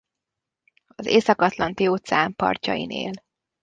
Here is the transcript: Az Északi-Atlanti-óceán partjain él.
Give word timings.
Az 0.95 1.05
Északi-Atlanti-óceán 1.05 2.35
partjain 2.35 2.89
él. 2.89 3.11